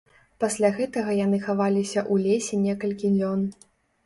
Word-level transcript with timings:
Пасля 0.43 0.71
гэтага 0.77 1.13
яны 1.25 1.39
хаваліся 1.43 2.01
ў 2.13 2.25
лесе 2.25 2.61
некалькі 2.65 3.13
дзён. 3.19 3.47